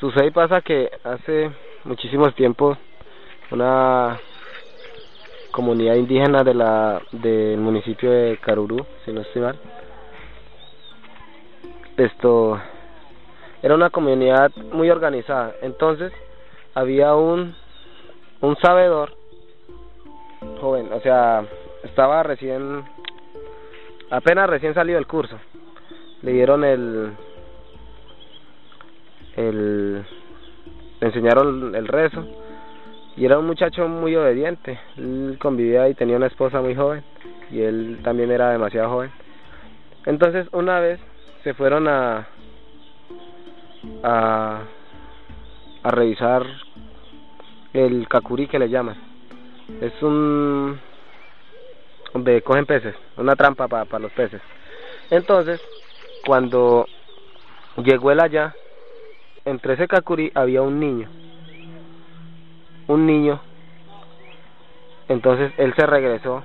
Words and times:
Sucede 0.00 0.26
y 0.26 0.30
pasa 0.30 0.60
que 0.60 0.90
hace 1.02 1.50
muchísimos 1.82 2.32
tiempos 2.36 2.78
una 3.50 4.20
comunidad 5.50 5.96
indígena 5.96 6.44
de 6.44 6.54
la 6.54 7.02
del 7.10 7.58
municipio 7.58 8.08
de 8.08 8.38
Carurú, 8.40 8.86
si 9.04 9.12
no 9.12 9.22
estoy 9.22 9.42
mal. 9.42 9.58
Esto 11.96 12.60
era 13.60 13.74
una 13.74 13.90
comunidad 13.90 14.52
muy 14.72 14.88
organizada. 14.88 15.54
Entonces 15.62 16.12
había 16.74 17.16
un 17.16 17.56
un 18.40 18.56
sabedor 18.58 19.16
joven, 20.60 20.92
o 20.92 21.00
sea, 21.00 21.44
estaba 21.82 22.22
recién 22.22 22.84
apenas 24.10 24.48
recién 24.48 24.74
salido 24.74 24.96
del 24.96 25.08
curso. 25.08 25.36
Le 26.22 26.32
dieron 26.32 26.62
el 26.62 27.16
el 29.38 30.04
le 31.00 31.06
enseñaron 31.06 31.74
el 31.76 31.86
rezo 31.86 32.26
y 33.16 33.24
era 33.24 33.38
un 33.38 33.46
muchacho 33.46 33.88
muy 33.88 34.14
obediente. 34.16 34.78
Él 34.96 35.38
convivía 35.40 35.88
y 35.88 35.94
tenía 35.94 36.16
una 36.16 36.26
esposa 36.26 36.60
muy 36.60 36.74
joven 36.74 37.04
y 37.50 37.60
él 37.60 38.00
también 38.02 38.30
era 38.30 38.50
demasiado 38.50 38.90
joven. 38.90 39.12
Entonces, 40.06 40.48
una 40.52 40.80
vez 40.80 40.98
se 41.44 41.54
fueron 41.54 41.86
a 41.88 42.26
a, 44.02 44.62
a 45.82 45.90
revisar 45.90 46.44
el 47.72 48.08
kakuri 48.08 48.48
que 48.48 48.58
le 48.58 48.68
llaman. 48.68 48.96
Es 49.80 50.02
un 50.02 50.80
donde 52.12 52.42
cogen 52.42 52.66
peces, 52.66 52.94
una 53.16 53.36
trampa 53.36 53.68
para 53.68 53.98
los 53.98 54.12
peces. 54.12 54.40
Entonces, 55.10 55.60
cuando 56.26 56.86
llegó 57.76 58.10
él 58.10 58.20
allá, 58.20 58.54
entre 59.50 59.74
ese 59.74 59.88
kakuri 59.88 60.30
había 60.34 60.62
un 60.62 60.78
niño. 60.78 61.08
Un 62.86 63.06
niño. 63.06 63.40
Entonces 65.08 65.52
él 65.56 65.74
se 65.74 65.86
regresó. 65.86 66.42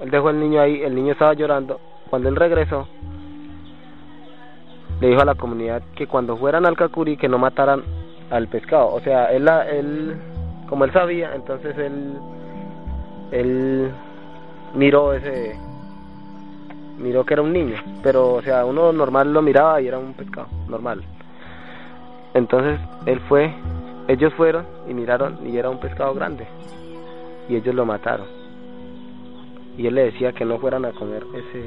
Él 0.00 0.10
dejó 0.10 0.30
el 0.30 0.40
niño 0.40 0.60
ahí, 0.60 0.82
el 0.82 0.94
niño 0.94 1.12
estaba 1.12 1.34
llorando. 1.34 1.80
Cuando 2.10 2.28
él 2.28 2.36
regresó, 2.36 2.88
le 5.00 5.08
dijo 5.08 5.20
a 5.20 5.24
la 5.24 5.34
comunidad 5.34 5.82
que 5.94 6.06
cuando 6.06 6.36
fueran 6.36 6.66
al 6.66 6.76
kakuri 6.76 7.16
que 7.16 7.28
no 7.28 7.38
mataran 7.38 7.82
al 8.30 8.48
pescado. 8.48 8.92
O 8.92 9.00
sea, 9.00 9.26
él, 9.26 9.48
él 9.48 10.16
como 10.68 10.84
él 10.84 10.92
sabía, 10.92 11.34
entonces 11.34 11.76
él, 11.78 12.18
él 13.32 13.90
miró 14.74 15.12
ese, 15.12 15.58
miró 16.98 17.24
que 17.24 17.34
era 17.34 17.42
un 17.42 17.52
niño. 17.52 17.76
Pero, 18.02 18.34
o 18.34 18.42
sea, 18.42 18.64
uno 18.64 18.92
normal 18.92 19.32
lo 19.32 19.42
miraba 19.42 19.80
y 19.80 19.88
era 19.88 19.98
un 19.98 20.14
pescado, 20.14 20.48
normal. 20.68 21.02
Entonces 22.36 22.78
él 23.06 23.18
fue, 23.30 23.50
ellos 24.08 24.30
fueron 24.34 24.66
y 24.86 24.92
miraron 24.92 25.38
y 25.46 25.56
era 25.56 25.70
un 25.70 25.80
pescado 25.80 26.12
grande 26.12 26.46
y 27.48 27.56
ellos 27.56 27.74
lo 27.74 27.86
mataron. 27.86 28.26
Y 29.78 29.86
él 29.86 29.94
le 29.94 30.04
decía 30.04 30.32
que 30.32 30.44
no 30.44 30.58
fueran 30.58 30.84
a 30.84 30.92
comer 30.92 31.24
ese 31.34 31.64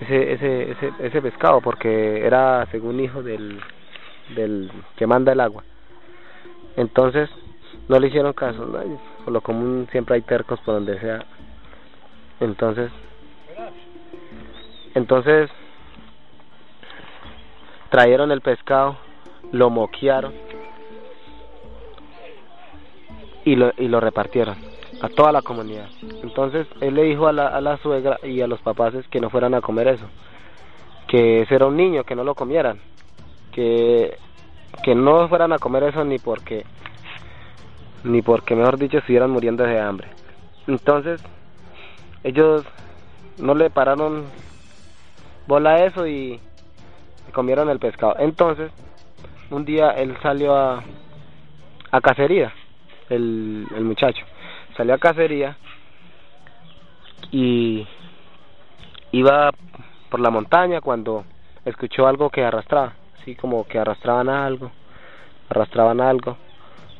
ese 0.00 0.32
ese 0.32 0.70
ese, 0.70 0.92
ese 0.98 1.20
pescado 1.20 1.60
porque 1.60 2.24
era 2.24 2.64
según 2.70 2.98
hijo 3.00 3.22
del 3.22 3.60
del 4.34 4.72
que 4.96 5.06
manda 5.06 5.32
el 5.32 5.40
agua. 5.40 5.62
Entonces 6.78 7.28
no 7.86 7.98
le 7.98 8.06
hicieron 8.06 8.32
caso, 8.32 8.64
¿no? 8.64 8.80
por 9.24 9.32
lo 9.34 9.42
común 9.42 9.86
siempre 9.92 10.14
hay 10.14 10.22
tercos 10.22 10.58
por 10.60 10.76
donde 10.76 10.98
sea. 11.00 11.22
Entonces 12.40 12.90
entonces 14.94 15.50
trajeron 17.90 18.32
el 18.32 18.40
pescado 18.40 19.03
lo 19.52 19.70
moquearon 19.70 20.32
y 23.44 23.56
lo, 23.56 23.72
y 23.76 23.88
lo 23.88 24.00
repartieron 24.00 24.56
a 25.00 25.08
toda 25.08 25.32
la 25.32 25.42
comunidad. 25.42 25.88
Entonces 26.22 26.66
él 26.80 26.94
le 26.94 27.02
dijo 27.02 27.26
a 27.26 27.32
la, 27.32 27.48
a 27.48 27.60
la 27.60 27.76
suegra 27.78 28.18
y 28.22 28.40
a 28.40 28.46
los 28.46 28.60
papás 28.60 28.94
que 29.10 29.20
no 29.20 29.30
fueran 29.30 29.54
a 29.54 29.60
comer 29.60 29.88
eso, 29.88 30.06
que 31.08 31.42
ese 31.42 31.54
era 31.54 31.66
un 31.66 31.76
niño, 31.76 32.04
que 32.04 32.14
no 32.14 32.24
lo 32.24 32.34
comieran, 32.34 32.80
que, 33.52 34.16
que 34.82 34.94
no 34.94 35.28
fueran 35.28 35.52
a 35.52 35.58
comer 35.58 35.84
eso 35.84 36.04
ni 36.04 36.18
porque, 36.18 36.64
ni 38.02 38.22
porque 38.22 38.54
mejor 38.54 38.78
dicho 38.78 38.98
estuvieran 38.98 39.30
muriendo 39.30 39.64
de 39.64 39.80
hambre. 39.80 40.08
Entonces 40.66 41.22
ellos 42.22 42.64
no 43.38 43.54
le 43.54 43.70
pararon 43.70 44.24
bola 45.46 45.70
a 45.70 45.84
eso 45.84 46.06
y 46.06 46.40
comieron 47.32 47.68
el 47.68 47.78
pescado. 47.78 48.16
Entonces 48.18 48.70
un 49.50 49.64
día 49.64 49.90
él 49.90 50.16
salió 50.22 50.54
a, 50.56 50.82
a 51.90 52.00
cacería, 52.00 52.52
el, 53.08 53.66
el 53.74 53.84
muchacho. 53.84 54.24
Salió 54.76 54.94
a 54.94 54.98
cacería 54.98 55.56
y 57.30 57.86
iba 59.12 59.50
por 60.10 60.20
la 60.20 60.30
montaña 60.30 60.80
cuando 60.80 61.24
escuchó 61.64 62.06
algo 62.06 62.30
que 62.30 62.44
arrastraba, 62.44 62.94
así 63.20 63.34
como 63.34 63.64
que 63.66 63.78
arrastraban 63.78 64.28
algo, 64.28 64.70
arrastraban 65.48 66.00
algo 66.00 66.36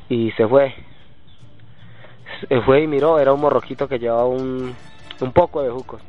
y 0.09 0.31
se 0.31 0.47
fue. 0.47 0.73
Se 2.47 2.61
fue 2.61 2.83
y 2.83 2.87
miró, 2.87 3.19
era 3.19 3.33
un 3.33 3.41
morroquito 3.41 3.87
que 3.87 3.99
llevaba 3.99 4.25
un, 4.25 4.75
un 5.21 5.31
poco 5.31 5.61
de 5.61 5.69
jucos. 5.69 6.01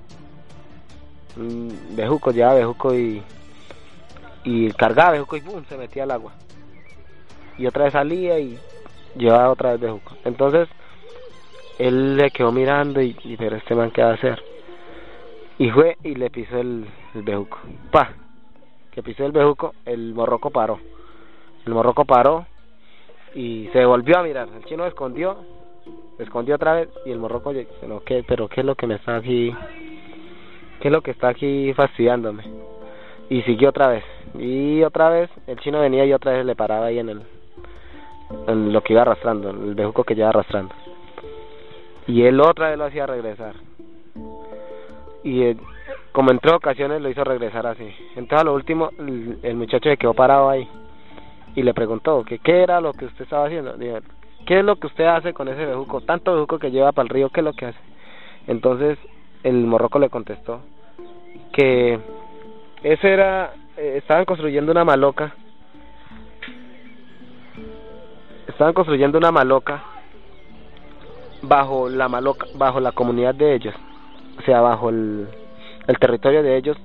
Bejucos, 1.95 2.35
llevaba 2.35 2.55
bejuco 2.55 2.95
y 2.95 3.23
y 4.47 4.71
cargaba 4.71 5.11
bejuco 5.11 5.37
y 5.37 5.41
boom, 5.41 5.65
se 5.69 5.77
metía 5.77 6.05
al 6.05 6.13
agua. 6.13 6.33
Y 7.59 7.67
otra 7.67 7.85
vez 7.85 7.93
salía 7.93 8.39
y 8.39 8.57
llevaba 9.17 9.51
otra 9.51 9.73
vez 9.73 9.81
bejuco. 9.81 10.17
Entonces, 10.25 10.69
él 11.81 12.17
le 12.17 12.31
quedó 12.31 12.53
mirando 12.53 13.03
y, 13.03 13.17
y 13.25 13.37
pero 13.37 13.57
este 13.57 13.75
man 13.75 13.91
qué 13.91 14.03
va 14.03 14.11
a 14.11 14.15
hacer. 14.15 14.41
Y 15.59 15.69
fue 15.71 15.97
y 16.05 16.15
le 16.15 16.31
pisó 16.31 16.59
el, 16.59 16.87
el 17.15 17.23
bejuco. 17.23 17.59
Pa, 17.91 18.13
que 18.93 19.03
pisó 19.03 19.27
el 19.27 19.33
bejuco, 19.33 19.75
el 19.85 20.15
morroco 20.15 20.51
paró. 20.51 20.79
El 21.67 21.75
morroco 21.75 22.05
paró 22.05 22.47
y 23.35 23.69
se 23.73 23.85
volvió 23.85 24.17
a 24.19 24.23
mirar. 24.23 24.49
El 24.57 24.65
chino 24.67 24.87
escondió, 24.87 25.39
escondió 26.21 26.55
otra 26.55 26.75
vez 26.75 26.89
y 27.05 27.11
el 27.11 27.19
morroco, 27.19 27.53
pero 27.81 28.05
¿qué, 28.05 28.25
pero 28.27 28.47
qué 28.47 28.61
es 28.61 28.67
lo 28.67 28.77
que 28.77 28.87
me 28.87 28.95
está 28.95 29.17
aquí? 29.17 29.53
¿Qué 30.81 30.87
es 30.87 30.93
lo 30.93 31.03
que 31.03 31.11
está 31.11 31.31
aquí 31.31 31.73
fastidiándome? 31.75 32.45
Y 33.29 33.43
siguió 33.43 33.71
otra 33.71 33.89
vez. 33.89 34.05
Y 34.35 34.83
otra 34.83 35.11
vez 35.11 35.31
el 35.47 35.59
chino 35.61 35.81
venía 35.81 36.05
y 36.05 36.13
otra 36.13 36.33
vez 36.33 36.45
le 36.45 36.55
paraba 36.55 36.87
ahí 36.87 36.99
en 36.99 37.09
el 37.09 37.23
en 38.49 38.73
lo 38.73 38.83
que 38.83 38.93
iba 38.93 39.03
arrastrando, 39.03 39.51
el 39.51 39.75
bejuco 39.75 40.05
que 40.05 40.15
iba 40.15 40.29
arrastrando. 40.29 40.75
Y 42.07 42.23
él 42.23 42.41
otra 42.41 42.71
vez 42.71 42.79
lo 42.79 42.85
hacía 42.85 43.07
regresar. 43.07 43.55
Y 45.23 45.43
él, 45.43 45.59
como 46.13 46.31
en 46.31 46.39
tres 46.39 46.55
ocasiones 46.55 47.01
lo 47.01 47.09
hizo 47.09 47.25
regresar 47.25 47.67
así. 47.67 47.89
Entonces 48.17 48.41
a 48.41 48.45
lo 48.45 48.55
último 48.55 48.91
el, 48.99 49.39
el 49.43 49.57
muchacho 49.57 49.89
se 49.89 49.97
quedó 49.97 50.15
parado 50.15 50.49
ahí 50.51 50.69
y 51.55 51.63
le 51.63 51.75
preguntó 51.75 52.23
que 52.25 52.39
qué 52.39 52.63
era 52.63 52.81
lo 52.81 52.93
que 52.93 53.07
usted 53.07 53.25
estaba 53.25 53.47
haciendo. 53.47 53.75
Dijo, 53.75 53.99
¿qué 54.47 54.61
es 54.61 54.65
lo 54.65 54.77
que 54.77 54.87
usted 54.87 55.05
hace 55.07 55.33
con 55.33 55.49
ese 55.49 55.65
bejuco? 55.65 56.01
Tanto 56.03 56.35
bejuco 56.35 56.59
que 56.59 56.71
lleva 56.71 56.93
para 56.93 57.05
el 57.05 57.11
río, 57.11 57.31
¿qué 57.31 57.41
es 57.41 57.45
lo 57.45 57.53
que 57.55 57.67
hace? 57.67 57.79
Entonces 58.47 58.99
el 59.43 59.67
morroco 59.67 59.99
le 59.99 60.11
contestó 60.11 60.61
que 61.53 61.99
ese 62.83 63.13
era 63.13 63.53
eh, 63.77 63.97
estaban 63.99 64.25
construyendo 64.25 64.73
una 64.73 64.85
maloca. 64.85 65.35
Estaban 68.49 68.75
construyendo 68.75 69.19
una 69.19 69.31
maloca 69.31 69.83
bajo 71.43 71.89
la 71.89 72.09
maloca 72.09 72.47
bajo 72.55 72.81
la 72.81 72.93
comunidad 72.93 73.35
de 73.35 73.55
ellos 73.55 73.75
o 74.39 74.43
sea 74.43 74.61
bajo 74.61 74.89
el, 74.89 75.29
el 75.87 75.99
territorio 75.99 76.43
de 76.43 76.57
ellos 76.57 76.77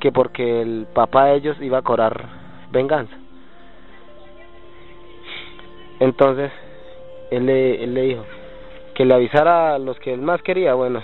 que 0.00 0.10
porque 0.10 0.62
el 0.62 0.86
papá 0.92 1.26
de 1.26 1.36
ellos 1.36 1.56
iba 1.60 1.78
a 1.78 1.82
cobrar 1.82 2.28
venganza. 2.72 3.14
Entonces 6.00 6.50
él 7.30 7.46
le, 7.46 7.84
él 7.84 7.94
le 7.94 8.02
dijo 8.02 8.24
que 8.94 9.04
le 9.04 9.14
avisara 9.14 9.74
a 9.74 9.78
los 9.78 9.98
que 10.00 10.12
él 10.12 10.20
más 10.20 10.42
quería 10.42 10.74
bueno 10.74 11.02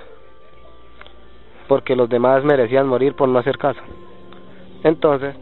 porque 1.68 1.94
los 1.94 2.08
demás 2.08 2.42
merecían 2.42 2.88
morir 2.88 3.14
por 3.14 3.28
no 3.28 3.38
hacer 3.38 3.56
caso 3.56 3.80
entonces, 4.82 5.34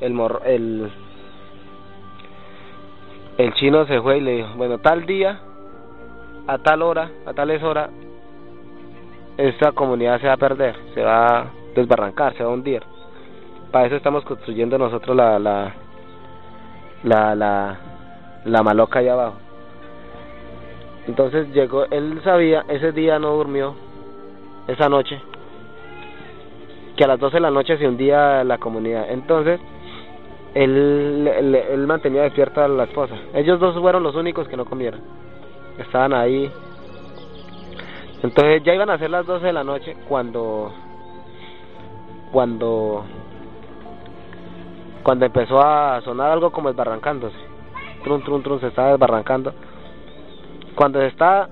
el 0.00 0.12
morro, 0.12 0.42
el 0.44 0.90
el 3.38 3.52
chino 3.54 3.84
se 3.86 4.00
fue 4.00 4.18
y 4.18 4.20
le 4.22 4.36
dijo, 4.36 4.48
bueno, 4.56 4.78
tal 4.78 5.04
día, 5.04 5.38
a 6.46 6.58
tal 6.58 6.80
hora, 6.82 7.10
a 7.26 7.34
tales 7.34 7.62
horas, 7.62 7.90
esta 9.36 9.72
comunidad 9.72 10.20
se 10.20 10.26
va 10.26 10.32
a 10.32 10.38
perder, 10.38 10.74
se 10.94 11.02
va 11.02 11.26
a 11.26 11.46
desbarrancar, 11.74 12.34
se 12.34 12.42
va 12.42 12.50
a 12.50 12.54
hundir. 12.54 12.82
Para 13.70 13.86
eso 13.86 13.96
estamos 13.96 14.24
construyendo 14.24 14.78
nosotros 14.78 15.14
la, 15.14 15.38
la, 15.38 15.74
la, 17.02 17.34
la, 17.34 17.78
la 18.46 18.62
maloca 18.62 19.00
allá 19.00 19.12
abajo. 19.12 19.36
Entonces 21.06 21.52
llegó, 21.52 21.84
él 21.90 22.20
sabía, 22.24 22.64
ese 22.68 22.92
día 22.92 23.18
no 23.18 23.32
durmió, 23.32 23.74
esa 24.66 24.88
noche, 24.88 25.20
que 26.96 27.04
a 27.04 27.08
las 27.08 27.20
12 27.20 27.36
de 27.36 27.40
la 27.40 27.50
noche 27.50 27.76
se 27.78 27.86
hundía 27.86 28.42
la 28.44 28.58
comunidad. 28.58 29.10
Entonces, 29.10 29.60
él, 30.54 31.28
él, 31.28 31.86
mantenía 31.86 32.22
despierta 32.22 32.64
a 32.64 32.68
la 32.68 32.84
esposa. 32.84 33.14
Ellos 33.34 33.60
dos 33.60 33.78
fueron 33.78 34.02
los 34.02 34.14
únicos 34.14 34.48
que 34.48 34.56
no 34.56 34.64
comieron. 34.64 35.00
Estaban 35.78 36.14
ahí. 36.14 36.50
Entonces 38.22 38.62
ya 38.64 38.74
iban 38.74 38.88
a 38.90 38.98
ser 38.98 39.10
las 39.10 39.26
12 39.26 39.46
de 39.46 39.52
la 39.52 39.64
noche 39.64 39.96
cuando 40.08 40.72
cuando 42.32 43.04
cuando 45.02 45.26
empezó 45.26 45.60
a 45.60 46.00
sonar 46.00 46.32
algo 46.32 46.50
como 46.50 46.68
desbarrancándose. 46.68 47.36
Trun 48.02 48.22
trun 48.22 48.42
trun 48.42 48.60
se 48.60 48.68
estaba 48.68 48.90
desbarrancando. 48.90 49.52
Cuando 50.74 51.00
se 51.00 51.06
estaba 51.06 51.48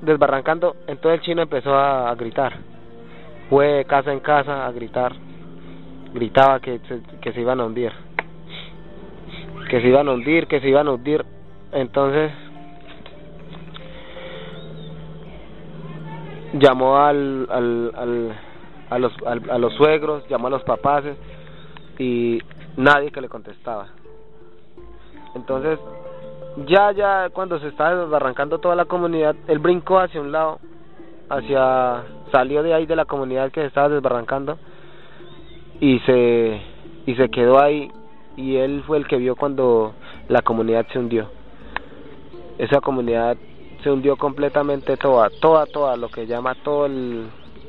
desbarrancando, 0.00 0.76
entonces 0.86 1.20
el 1.20 1.24
chino 1.24 1.42
empezó 1.42 1.74
a, 1.74 2.14
gritar. 2.14 2.54
Fue 3.50 3.66
de 3.66 3.84
casa 3.84 4.12
en 4.12 4.20
casa 4.20 4.66
a 4.66 4.72
gritar. 4.72 5.12
Gritaba 6.12 6.60
que 6.60 6.80
que 7.20 7.32
se 7.32 7.40
iban 7.40 7.60
a 7.60 7.64
hundir 7.64 7.92
que 9.68 9.80
se 9.80 9.88
iban 9.88 10.08
a 10.08 10.12
hundir, 10.12 10.46
que 10.46 10.60
se 10.60 10.68
iban 10.68 10.86
a 10.88 10.92
hundir. 10.92 11.24
Entonces 11.72 12.30
llamó 16.52 16.98
al, 16.98 17.48
al, 17.50 17.92
al, 17.96 18.38
a, 18.90 18.98
los, 18.98 19.12
a 19.26 19.58
los 19.58 19.74
suegros, 19.74 20.28
llamó 20.28 20.46
a 20.46 20.50
los 20.50 20.62
papás 20.62 21.04
y 21.98 22.40
nadie 22.76 23.10
que 23.10 23.20
le 23.20 23.28
contestaba. 23.28 23.88
Entonces, 25.34 25.80
ya, 26.68 26.92
ya, 26.92 27.30
cuando 27.30 27.58
se 27.58 27.66
estaba 27.66 27.96
desbarrancando 27.96 28.58
toda 28.58 28.76
la 28.76 28.84
comunidad, 28.84 29.34
él 29.48 29.58
brincó 29.58 29.98
hacia 29.98 30.20
un 30.20 30.30
lado, 30.30 30.60
hacia, 31.28 32.04
salió 32.32 32.62
de 32.62 32.74
ahí 32.74 32.86
de 32.86 32.96
la 32.96 33.04
comunidad 33.04 33.50
que 33.50 33.60
se 33.60 33.66
estaba 33.66 33.88
desbarrancando 33.88 34.58
y 35.80 35.98
se, 36.00 36.60
y 37.06 37.14
se 37.14 37.28
quedó 37.28 37.62
ahí 37.62 37.90
y 38.36 38.56
él 38.56 38.82
fue 38.86 38.98
el 38.98 39.06
que 39.06 39.16
vio 39.16 39.36
cuando 39.36 39.94
la 40.28 40.42
comunidad 40.42 40.86
se 40.92 40.98
hundió. 40.98 41.28
Esa 42.58 42.80
comunidad 42.80 43.36
se 43.82 43.90
hundió 43.90 44.16
completamente 44.16 44.96
toda, 44.96 45.28
toda, 45.40 45.66
toda, 45.66 45.96
lo 45.96 46.08
que 46.08 46.26
llama 46.26 46.54
todo 46.62 46.86
el, 46.86 47.26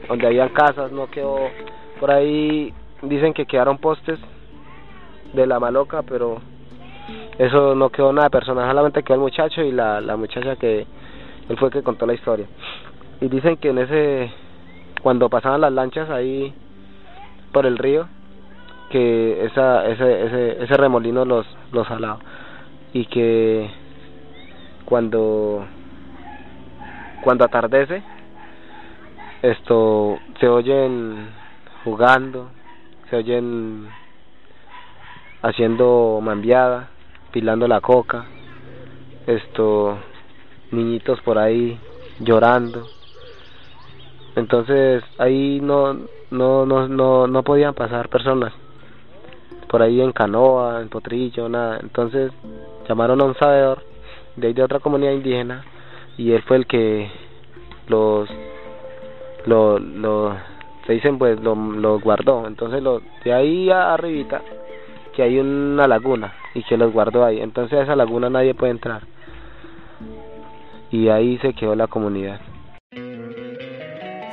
donde 0.07 0.28
había 0.28 0.50
casas, 0.50 0.92
no 0.92 1.07
quedó, 1.07 1.38
por 2.00 2.12
ahí 2.12 2.74
dicen 3.02 3.34
que 3.34 3.46
quedaron 3.46 3.78
postes 3.78 4.19
de 5.34 5.46
la 5.46 5.60
maloca, 5.60 6.04
pero 6.04 6.40
eso 7.38 7.75
no 7.75 7.90
quedó 7.90 8.13
nada 8.13 8.30
personal, 8.30 8.68
solamente 8.69 9.04
quedó 9.04 9.16
el 9.16 9.22
muchacho 9.22 9.62
y 9.62 9.72
la, 9.72 10.00
la 10.02 10.16
muchacha 10.16 10.56
que 10.56 10.86
él 11.50 11.57
fue 11.57 11.68
el 11.68 11.74
que 11.74 11.84
contó 11.84 12.06
la 12.06 12.13
historia. 12.13 12.48
Y 13.21 13.27
dicen 13.29 13.57
que 13.57 13.69
en 13.69 13.79
ese, 13.79 14.31
cuando 15.01 15.29
pasaban 15.29 15.62
las 15.62 15.71
lanchas 15.71 16.09
ahí 16.09 16.53
por 17.51 17.65
el 17.65 17.77
río, 17.77 18.07
que 18.89 19.45
esa, 19.45 19.88
ese, 19.88 20.25
ese, 20.25 20.63
ese 20.63 20.77
remolino 20.77 21.25
los, 21.25 21.45
los 21.71 21.88
jalaba. 21.88 22.19
Y 22.94 23.06
que 23.06 23.69
cuando 24.85 25.65
cuando 27.23 27.44
atardece 27.44 28.03
esto 29.41 30.19
se 30.39 30.47
oyen 30.47 31.27
jugando 31.83 32.51
se 33.09 33.18
oyen 33.18 33.88
haciendo 35.41 36.19
mambiada 36.21 36.89
pilando 37.31 37.68
la 37.68 37.81
coca 37.81 38.25
esto 39.25 39.97
niñitos 40.71 41.19
por 41.21 41.39
ahí 41.39 41.79
llorando 42.19 42.88
entonces 44.35 45.03
ahí 45.17 45.59
no 45.61 45.93
no 46.29 46.65
no 46.65 46.87
no 46.87 47.27
no 47.27 47.43
podían 47.43 47.73
pasar 47.73 48.09
personas. 48.09 48.53
Por 49.69 49.81
ahí 49.81 50.01
en 50.01 50.11
canoa, 50.11 50.81
en 50.81 50.89
potrillo, 50.89 51.49
nada. 51.49 51.79
Entonces 51.81 52.31
llamaron 52.87 53.21
a 53.21 53.25
un 53.25 53.35
sabedor 53.35 53.83
de 54.35 54.47
ahí 54.47 54.53
de 54.53 54.63
otra 54.63 54.79
comunidad 54.79 55.13
indígena 55.13 55.63
y 56.17 56.31
él 56.31 56.41
fue 56.43 56.57
el 56.57 56.67
que 56.67 57.09
los 57.87 58.29
lo 59.45 59.79
lo 59.79 60.35
se 60.85 60.93
dicen 60.93 61.17
pues 61.17 61.39
lo, 61.39 61.55
lo 61.55 61.99
guardó. 61.99 62.45
Entonces 62.47 62.83
lo 62.83 63.01
de 63.23 63.33
ahí 63.33 63.69
a 63.69 63.93
arribita 63.93 64.41
que 65.15 65.23
hay 65.23 65.39
una 65.39 65.87
laguna 65.87 66.33
y 66.53 66.63
que 66.63 66.77
los 66.77 66.91
guardó 66.91 67.23
ahí. 67.23 67.39
Entonces 67.39 67.79
a 67.79 67.83
esa 67.83 67.95
laguna 67.95 68.29
nadie 68.29 68.53
puede 68.53 68.71
entrar. 68.71 69.03
Y 70.91 71.07
ahí 71.07 71.37
se 71.39 71.53
quedó 71.53 71.75
la 71.75 71.87
comunidad 71.87 72.39